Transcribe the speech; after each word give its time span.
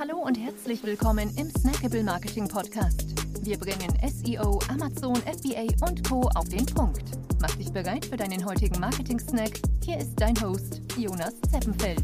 Hallo 0.00 0.16
und 0.16 0.38
herzlich 0.38 0.82
willkommen 0.82 1.30
im 1.36 1.50
Snackable 1.50 2.02
Marketing 2.02 2.48
Podcast. 2.48 3.04
Wir 3.44 3.58
bringen 3.58 3.92
SEO, 4.08 4.58
Amazon, 4.70 5.14
FBA 5.16 5.66
und 5.86 6.08
Co. 6.08 6.22
auf 6.36 6.48
den 6.48 6.64
Punkt. 6.64 7.02
Mach 7.38 7.54
dich 7.56 7.70
bereit 7.70 8.06
für 8.06 8.16
deinen 8.16 8.42
heutigen 8.46 8.80
Marketing-Snack. 8.80 9.60
Hier 9.84 9.98
ist 9.98 10.14
dein 10.16 10.40
Host, 10.40 10.80
Jonas 10.96 11.34
Zeppenfeld. 11.52 12.02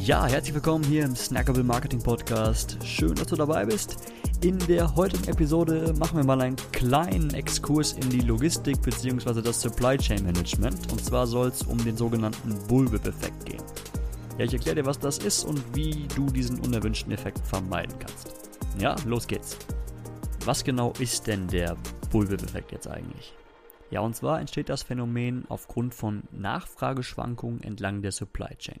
Ja, 0.00 0.26
herzlich 0.26 0.54
willkommen 0.54 0.82
hier 0.82 1.04
im 1.04 1.14
Snackable 1.14 1.62
Marketing 1.62 2.02
Podcast. 2.02 2.76
Schön, 2.82 3.14
dass 3.14 3.28
du 3.28 3.36
dabei 3.36 3.66
bist. 3.66 3.98
In 4.40 4.58
der 4.66 4.96
heutigen 4.96 5.28
Episode 5.28 5.94
machen 6.00 6.16
wir 6.16 6.24
mal 6.24 6.40
einen 6.40 6.56
kleinen 6.72 7.32
Exkurs 7.34 7.92
in 7.92 8.10
die 8.10 8.22
Logistik 8.22 8.82
bzw. 8.82 9.42
das 9.42 9.60
Supply 9.60 9.96
Chain 9.96 10.24
Management. 10.24 10.90
Und 10.90 11.04
zwar 11.04 11.28
soll 11.28 11.50
es 11.50 11.62
um 11.62 11.78
den 11.84 11.96
sogenannten 11.96 12.58
Bullwhip-Effekt 12.66 13.46
gehen. 13.46 13.62
Ja, 14.38 14.44
ich 14.44 14.52
erkläre 14.52 14.76
dir, 14.76 14.84
was 14.84 14.98
das 14.98 15.16
ist 15.16 15.44
und 15.44 15.74
wie 15.74 16.06
du 16.14 16.26
diesen 16.26 16.60
unerwünschten 16.60 17.10
Effekt 17.10 17.38
vermeiden 17.46 17.98
kannst. 17.98 18.34
Ja, 18.78 18.94
los 19.06 19.26
geht's. 19.26 19.56
Was 20.44 20.62
genau 20.62 20.92
ist 20.98 21.26
denn 21.26 21.48
der 21.48 21.74
Bullwhip-Effekt 22.10 22.70
jetzt 22.70 22.86
eigentlich? 22.86 23.32
Ja, 23.90 24.00
und 24.00 24.14
zwar 24.14 24.38
entsteht 24.38 24.68
das 24.68 24.82
Phänomen 24.82 25.46
aufgrund 25.48 25.94
von 25.94 26.24
Nachfrageschwankungen 26.32 27.62
entlang 27.62 28.02
der 28.02 28.12
Supply 28.12 28.54
Chain. 28.58 28.80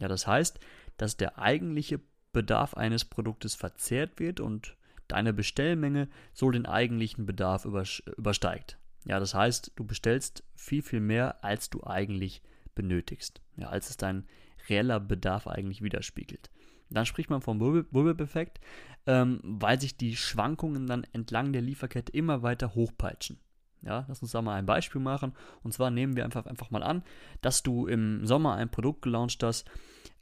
Ja, 0.00 0.08
das 0.08 0.26
heißt, 0.26 0.58
dass 0.96 1.16
der 1.16 1.38
eigentliche 1.38 2.00
Bedarf 2.32 2.74
eines 2.74 3.04
Produktes 3.04 3.54
verzehrt 3.54 4.18
wird 4.18 4.40
und 4.40 4.76
deine 5.06 5.32
Bestellmenge 5.32 6.08
so 6.32 6.50
den 6.50 6.66
eigentlichen 6.66 7.26
Bedarf 7.26 7.64
übersteigt. 7.64 8.76
Ja, 9.04 9.20
das 9.20 9.34
heißt, 9.34 9.70
du 9.76 9.84
bestellst 9.84 10.42
viel, 10.56 10.82
viel 10.82 11.00
mehr, 11.00 11.44
als 11.44 11.70
du 11.70 11.84
eigentlich 11.84 12.42
benötigst. 12.80 13.40
Ja, 13.56 13.68
als 13.68 13.90
es 13.90 13.96
dein 13.96 14.26
reeller 14.68 15.00
Bedarf 15.00 15.46
eigentlich 15.46 15.82
widerspiegelt. 15.82 16.50
Dann 16.90 17.06
spricht 17.06 17.30
man 17.30 17.40
vom 17.40 17.58
Bullwhip-Effekt, 17.58 18.60
ähm, 19.06 19.40
weil 19.44 19.80
sich 19.80 19.96
die 19.96 20.16
Schwankungen 20.16 20.86
dann 20.86 21.04
entlang 21.12 21.52
der 21.52 21.62
Lieferkette 21.62 22.12
immer 22.12 22.42
weiter 22.42 22.74
hochpeitschen. 22.74 23.38
Ja, 23.82 24.04
lass 24.08 24.20
uns 24.20 24.32
da 24.32 24.42
mal 24.42 24.56
ein 24.56 24.66
Beispiel 24.66 25.00
machen. 25.00 25.32
Und 25.62 25.72
zwar 25.72 25.90
nehmen 25.90 26.16
wir 26.16 26.24
einfach, 26.24 26.46
einfach 26.46 26.70
mal 26.70 26.82
an, 26.82 27.02
dass 27.40 27.62
du 27.62 27.86
im 27.86 28.26
Sommer 28.26 28.54
ein 28.54 28.70
Produkt 28.70 29.02
gelauncht 29.02 29.42
hast, 29.42 29.70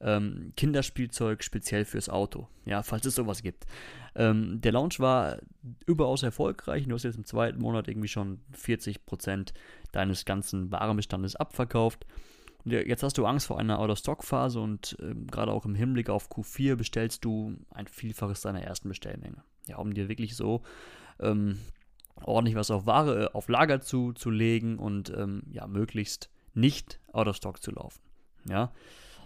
ähm, 0.01 0.53
Kinderspielzeug 0.57 1.43
speziell 1.43 1.85
fürs 1.85 2.09
Auto. 2.09 2.49
Ja, 2.67 2.83
falls 2.83 3.07
es 3.07 3.17
sowas 3.17 3.43
gibt. 3.43 3.67
Ähm, 4.15 4.61
der 4.61 4.73
Launch 4.73 5.01
war 5.01 5.39
überaus 5.87 6.23
erfolgreich. 6.23 6.87
Du 6.87 6.95
hast 6.95 7.03
jetzt 7.03 7.17
im 7.17 7.25
zweiten 7.25 7.61
Monat 7.61 7.89
irgendwie 7.89 8.09
schon 8.09 8.41
40% 8.55 9.53
deines 9.91 10.25
ganzen 10.25 10.71
Warenbestandes 10.71 11.35
abverkauft. 11.35 12.07
Jetzt 12.71 13.03
hast 13.03 13.19
du 13.19 13.27
Angst 13.27 13.47
vor 13.47 13.59
einer 13.59 13.79
Out-of-Stock-Phase 13.79 14.61
und 14.61 14.97
äh, 15.01 15.15
gerade 15.31 15.53
auch 15.53 15.65
im 15.65 15.75
Hinblick 15.75 16.11
auf 16.11 16.31
Q4 16.31 16.77
bestellst 16.77 17.25
du 17.25 17.57
ein 17.71 17.87
Vielfaches 17.87 18.41
deiner 18.41 18.63
ersten 18.63 18.89
Bestellmenge. 18.89 19.43
Ja, 19.67 19.77
um 19.77 19.93
dir 19.93 20.09
wirklich 20.09 20.37
so 20.37 20.63
ähm, 21.21 21.59
ordentlich 22.23 22.57
was 22.57 22.71
auf 22.71 22.87
Ware, 22.87 23.25
äh, 23.25 23.31
auf 23.33 23.49
Lager 23.49 23.81
zu, 23.81 24.13
zu 24.13 24.31
legen 24.31 24.79
und 24.79 25.11
ähm, 25.17 25.43
ja, 25.51 25.67
möglichst 25.67 26.31
nicht 26.55 27.01
Out-of-Stock 27.13 27.63
zu 27.63 27.71
laufen. 27.71 28.01
Ja. 28.49 28.73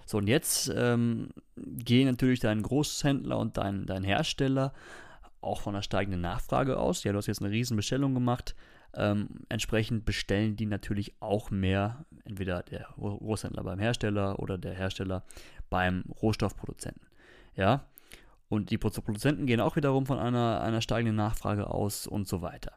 So, 0.06 0.18
und 0.18 0.26
jetzt 0.26 0.70
ähm, 0.74 1.30
gehen 1.56 2.08
natürlich 2.08 2.40
dein 2.40 2.62
Großhändler 2.62 3.38
und 3.38 3.56
dein, 3.56 3.86
dein 3.86 4.04
Hersteller 4.04 4.72
auch 5.40 5.60
von 5.60 5.74
einer 5.74 5.82
steigenden 5.82 6.20
Nachfrage 6.20 6.78
aus. 6.78 7.04
Ja, 7.04 7.12
du 7.12 7.18
hast 7.18 7.26
jetzt 7.26 7.42
eine 7.42 7.50
riesen 7.50 7.76
Bestellung 7.76 8.14
gemacht. 8.14 8.54
Ähm, 8.94 9.28
entsprechend 9.48 10.04
bestellen 10.04 10.56
die 10.56 10.66
natürlich 10.66 11.14
auch 11.20 11.50
mehr, 11.50 12.04
entweder 12.24 12.62
der 12.62 12.88
Großhändler 12.96 13.64
beim 13.64 13.78
Hersteller 13.78 14.38
oder 14.38 14.58
der 14.58 14.74
Hersteller 14.74 15.24
beim 15.70 16.04
Rohstoffproduzenten. 16.22 17.06
Ja, 17.54 17.86
und 18.48 18.70
die 18.70 18.78
Produzenten 18.78 19.46
gehen 19.46 19.60
auch 19.60 19.76
wiederum 19.76 20.06
von 20.06 20.18
einer, 20.18 20.60
einer 20.60 20.82
steigenden 20.82 21.16
Nachfrage 21.16 21.68
aus 21.70 22.06
und 22.06 22.28
so 22.28 22.42
weiter. 22.42 22.72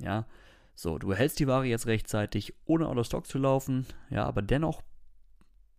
Ja, 0.00 0.26
so, 0.74 0.98
du 0.98 1.10
erhältst 1.10 1.40
die 1.40 1.46
Ware 1.46 1.66
jetzt 1.66 1.86
rechtzeitig, 1.86 2.54
ohne 2.64 2.86
out 2.86 2.96
of 2.96 3.06
stock 3.06 3.26
zu 3.26 3.38
laufen, 3.38 3.84
ja, 4.10 4.24
aber 4.24 4.42
dennoch 4.42 4.82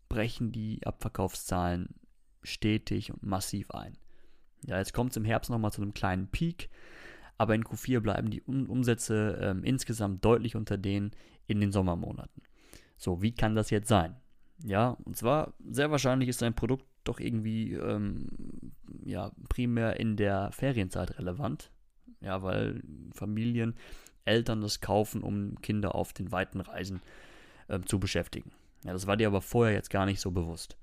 brechen 0.09 0.51
die 0.51 0.85
Abverkaufszahlen 0.85 1.96
stetig 2.44 3.13
und 3.13 3.23
massiv 3.23 3.72
ein. 3.72 3.97
Ja, 4.66 4.78
jetzt 4.78 4.94
kommt 4.94 5.11
es 5.11 5.17
im 5.17 5.25
Herbst 5.25 5.50
nochmal 5.50 5.72
zu 5.72 5.81
einem 5.81 5.94
kleinen 5.94 6.28
Peak, 6.28 6.69
aber 7.38 7.56
in 7.56 7.63
Q4 7.63 8.01
bleiben 8.01 8.29
die 8.29 8.41
Umsätze 8.41 9.40
ähm, 9.41 9.63
insgesamt 9.63 10.25
deutlich 10.25 10.56
unter 10.56 10.78
denen 10.78 11.11
in 11.47 11.61
den 11.61 11.72
Sommermonaten. 11.72 12.44
So, 12.99 13.21
wie 13.21 13.31
kann 13.31 13.55
das 13.55 13.69
jetzt 13.69 13.87
sein? 13.87 14.17
Ja, 14.65 14.97
und 15.05 15.15
zwar 15.15 15.53
sehr 15.65 15.89
wahrscheinlich 15.89 16.27
ist 16.27 16.41
dein 16.41 16.53
Produkt 16.53 16.85
doch 17.05 17.21
irgendwie 17.21 17.73
ähm, 17.73 18.27
ja, 19.05 19.31
primär 19.47 19.99
in 19.99 20.17
der 20.17 20.51
Ferienzeit 20.51 21.17
relevant. 21.17 21.71
Ja, 22.19 22.43
weil 22.43 22.83
Familien, 23.13 23.75
Eltern 24.25 24.59
das 24.59 24.81
kaufen, 24.81 25.23
um 25.23 25.61
Kinder 25.61 25.95
auf 25.95 26.11
den 26.11 26.33
weiten 26.33 26.59
Reisen 26.59 27.01
äh, 27.69 27.79
zu 27.79 27.99
beschäftigen. 27.99 28.51
Ja, 28.83 28.91
das 28.91 29.07
war 29.07 29.16
dir 29.16 29.27
aber 29.27 29.41
vorher 29.41 29.73
jetzt 29.73 29.89
gar 29.89 30.05
nicht 30.05 30.19
so 30.19 30.31
bewusst. 30.31 30.77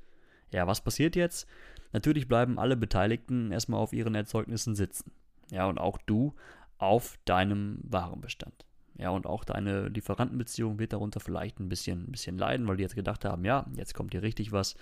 Ja, 0.51 0.67
was 0.67 0.81
passiert 0.81 1.17
jetzt? 1.17 1.47
Natürlich 1.93 2.29
bleiben 2.29 2.59
alle 2.59 2.79
Beteiligten 2.79 3.53
erstmal 3.53 3.81
auf 3.81 3.93
ihren 3.93 4.15
Erzeugnissen 4.15 4.75
sitzen. 4.75 5.13
Ja, 5.51 5.67
und 5.67 5.79
auch 5.79 5.99
du 5.99 6.35
auf 6.79 7.19
deinem 7.27 7.79
Warenbestand. 7.83 8.65
Ja, 8.99 9.11
und 9.11 9.27
auch 9.27 9.45
deine 9.45 9.89
Lieferantenbeziehung 9.89 10.79
wird 10.79 10.93
darunter 10.93 11.21
vielleicht 11.21 11.61
ein 11.61 11.69
bisschen, 11.69 12.05
ein 12.05 12.13
bisschen 12.13 12.39
leiden, 12.39 12.67
weil 12.67 12.77
die 12.77 12.83
jetzt 12.83 12.95
gedacht 12.95 13.25
haben, 13.25 13.45
ja, 13.45 13.67
jetzt 13.77 13.95
kommt 13.95 14.13
hier 14.13 14.23
richtig 14.23 14.53
was. 14.53 14.77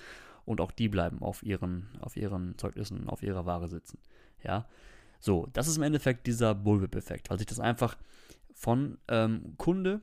Und 0.44 0.60
auch 0.60 0.70
die 0.70 0.88
bleiben 0.88 1.22
auf 1.22 1.42
ihren, 1.42 1.88
auf 2.00 2.16
ihren 2.16 2.56
Zeugnissen, 2.58 3.08
auf 3.08 3.22
ihrer 3.22 3.47
Ware 3.47 3.69
sitzen. 3.69 3.98
Ja, 4.42 4.66
so, 5.19 5.48
das 5.52 5.69
ist 5.69 5.78
im 5.78 5.82
Endeffekt 5.82 6.26
dieser 6.26 6.54
Bullwhip-Effekt, 6.54 7.30
weil 7.30 7.38
sich 7.38 7.47
das 7.47 7.58
einfach 7.58 7.97
von 8.52 8.98
ähm, 9.08 9.54
Kunde, 9.56 10.00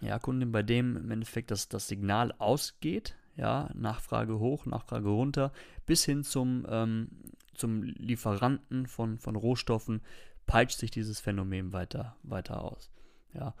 ja, 0.00 0.18
Kunden, 0.18 0.50
bei 0.52 0.62
dem 0.62 0.96
im 0.96 1.10
Endeffekt 1.10 1.50
das, 1.50 1.68
das 1.68 1.86
Signal 1.86 2.32
ausgeht, 2.38 3.14
ja, 3.36 3.70
Nachfrage 3.74 4.38
hoch, 4.38 4.66
Nachfrage 4.66 5.08
runter, 5.08 5.52
bis 5.86 6.04
hin 6.04 6.24
zum, 6.24 6.66
ähm, 6.68 7.08
zum 7.54 7.82
Lieferanten 7.82 8.86
von, 8.86 9.18
von 9.18 9.36
Rohstoffen, 9.36 10.00
peitscht 10.46 10.78
sich 10.78 10.90
dieses 10.90 11.20
Phänomen 11.20 11.72
weiter, 11.72 12.16
weiter 12.22 12.64
aus, 12.64 12.90
ja, 13.34 13.54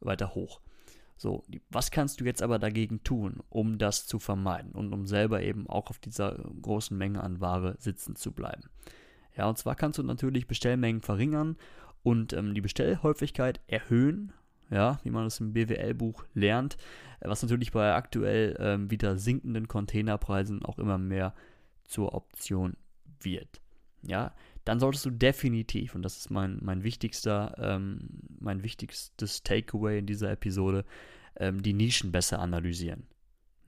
weiter 0.00 0.34
hoch. 0.34 0.60
So, 1.18 1.44
was 1.70 1.90
kannst 1.90 2.20
du 2.20 2.24
jetzt 2.24 2.42
aber 2.42 2.58
dagegen 2.58 3.02
tun, 3.02 3.40
um 3.48 3.78
das 3.78 4.06
zu 4.06 4.18
vermeiden 4.18 4.72
und 4.72 4.92
um 4.92 5.06
selber 5.06 5.42
eben 5.42 5.66
auch 5.68 5.88
auf 5.88 5.98
dieser 5.98 6.38
großen 6.60 6.96
Menge 6.96 7.22
an 7.22 7.40
Ware 7.40 7.76
sitzen 7.78 8.16
zu 8.16 8.32
bleiben? 8.32 8.64
Ja, 9.34 9.48
und 9.48 9.56
zwar 9.56 9.76
kannst 9.76 9.98
du 9.98 10.02
natürlich 10.02 10.46
Bestellmengen 10.46 11.02
verringern 11.02 11.56
und 12.02 12.32
ähm, 12.32 12.54
die 12.54 12.60
Bestellhäufigkeit 12.60 13.60
erhöhen, 13.66 14.32
ja, 14.70 14.98
wie 15.04 15.10
man 15.10 15.24
das 15.24 15.40
im 15.40 15.52
BWL-Buch 15.52 16.24
lernt, 16.34 16.76
was 17.20 17.42
natürlich 17.42 17.72
bei 17.72 17.94
aktuell 17.94 18.56
ähm, 18.58 18.90
wieder 18.90 19.16
sinkenden 19.16 19.68
Containerpreisen 19.68 20.64
auch 20.64 20.78
immer 20.78 20.98
mehr 20.98 21.34
zur 21.84 22.14
Option 22.14 22.76
wird. 23.20 23.60
Ja, 24.02 24.34
dann 24.66 24.80
solltest 24.80 25.06
du 25.06 25.10
definitiv, 25.10 25.94
und 25.94 26.02
das 26.02 26.18
ist 26.18 26.28
mein, 26.28 26.58
mein 26.60 26.82
wichtigster, 26.82 27.54
ähm, 27.56 28.00
mein 28.40 28.64
wichtigstes 28.64 29.44
Takeaway 29.44 30.00
in 30.00 30.06
dieser 30.06 30.32
Episode, 30.32 30.84
ähm, 31.36 31.62
die 31.62 31.72
Nischen 31.72 32.10
besser 32.10 32.40
analysieren. 32.40 33.04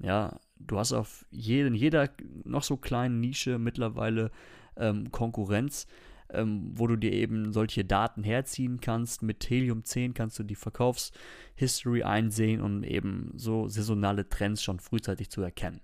Ja, 0.00 0.40
du 0.58 0.76
hast 0.76 0.92
auf 0.92 1.24
jeden, 1.30 1.74
jeder 1.74 2.10
noch 2.42 2.64
so 2.64 2.76
kleinen 2.76 3.20
Nische 3.20 3.60
mittlerweile 3.60 4.32
ähm, 4.76 5.12
Konkurrenz, 5.12 5.86
ähm, 6.30 6.72
wo 6.74 6.88
du 6.88 6.96
dir 6.96 7.12
eben 7.12 7.52
solche 7.52 7.84
Daten 7.84 8.24
herziehen 8.24 8.80
kannst. 8.80 9.22
Mit 9.22 9.48
Helium 9.48 9.84
10 9.84 10.14
kannst 10.14 10.36
du 10.40 10.42
die 10.42 10.56
Verkaufshistory 10.56 12.02
einsehen 12.02 12.60
und 12.60 12.82
eben 12.82 13.30
so 13.36 13.68
saisonale 13.68 14.28
Trends 14.28 14.64
schon 14.64 14.80
frühzeitig 14.80 15.30
zu 15.30 15.42
erkennen. 15.42 15.80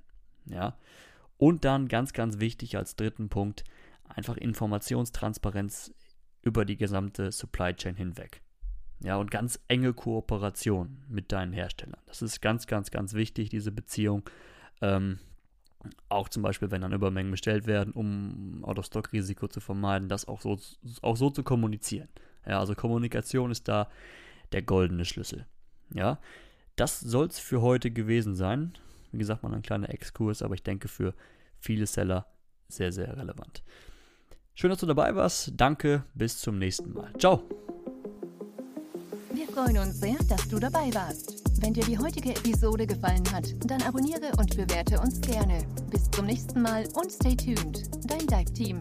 Ja. 0.46 0.76
Und 1.38 1.64
dann 1.64 1.86
ganz, 1.86 2.12
ganz 2.12 2.40
wichtig 2.40 2.76
als 2.76 2.96
dritten 2.96 3.28
Punkt, 3.28 3.62
einfach 4.08 4.36
Informationstransparenz 4.36 5.94
über 6.42 6.64
die 6.64 6.76
gesamte 6.76 7.32
Supply 7.32 7.74
Chain 7.74 7.96
hinweg. 7.96 8.42
Ja, 9.00 9.16
und 9.16 9.30
ganz 9.30 9.60
enge 9.68 9.92
Kooperation 9.92 11.04
mit 11.08 11.32
deinen 11.32 11.52
Herstellern. 11.52 12.00
Das 12.06 12.22
ist 12.22 12.40
ganz, 12.40 12.66
ganz, 12.66 12.90
ganz 12.90 13.14
wichtig, 13.14 13.50
diese 13.50 13.72
Beziehung. 13.72 14.22
Ähm, 14.80 15.18
auch 16.08 16.28
zum 16.28 16.42
Beispiel, 16.42 16.70
wenn 16.70 16.80
dann 16.80 16.92
Übermengen 16.92 17.30
bestellt 17.30 17.66
werden, 17.66 17.92
um 17.92 18.64
Out-of-Stock-Risiko 18.64 19.48
zu 19.48 19.60
vermeiden, 19.60 20.08
das 20.08 20.26
auch 20.26 20.40
so, 20.40 20.58
auch 21.02 21.16
so 21.16 21.30
zu 21.30 21.42
kommunizieren. 21.42 22.08
Ja, 22.46 22.60
also 22.60 22.74
Kommunikation 22.74 23.50
ist 23.50 23.68
da 23.68 23.90
der 24.52 24.62
goldene 24.62 25.04
Schlüssel. 25.04 25.46
Ja, 25.92 26.18
das 26.76 27.00
soll 27.00 27.26
es 27.26 27.38
für 27.38 27.60
heute 27.60 27.90
gewesen 27.90 28.34
sein. 28.34 28.72
Wie 29.12 29.18
gesagt, 29.18 29.42
mal 29.42 29.52
ein 29.52 29.62
kleiner 29.62 29.90
Exkurs, 29.90 30.42
aber 30.42 30.54
ich 30.54 30.62
denke 30.62 30.88
für 30.88 31.14
viele 31.58 31.86
Seller 31.86 32.26
sehr, 32.68 32.92
sehr 32.92 33.16
relevant. 33.16 33.62
Schön, 34.54 34.70
dass 34.70 34.78
du 34.78 34.86
dabei 34.86 35.14
warst. 35.16 35.52
Danke, 35.56 36.04
bis 36.14 36.38
zum 36.38 36.58
nächsten 36.58 36.92
Mal. 36.92 37.12
Ciao. 37.18 37.42
Wir 39.32 39.48
freuen 39.48 39.78
uns 39.78 39.98
sehr, 39.98 40.16
dass 40.28 40.48
du 40.48 40.60
dabei 40.60 40.94
warst. 40.94 41.42
Wenn 41.60 41.74
dir 41.74 41.84
die 41.84 41.98
heutige 41.98 42.30
Episode 42.30 42.86
gefallen 42.86 43.24
hat, 43.32 43.46
dann 43.66 43.82
abonniere 43.82 44.30
und 44.38 44.56
bewerte 44.56 45.00
uns 45.00 45.20
gerne. 45.20 45.58
Bis 45.90 46.08
zum 46.10 46.26
nächsten 46.26 46.62
Mal 46.62 46.86
und 46.94 47.10
stay 47.10 47.34
tuned. 47.34 47.82
Dein 48.08 48.26
Dive 48.26 48.52
Team. 48.52 48.80